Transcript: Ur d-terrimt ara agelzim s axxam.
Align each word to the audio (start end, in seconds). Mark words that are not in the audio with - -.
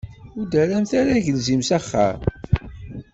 Ur 0.37 0.45
d-terrimt 0.45 0.91
ara 0.99 1.11
agelzim 1.17 1.61
s 1.63 1.69
axxam. 1.77 2.19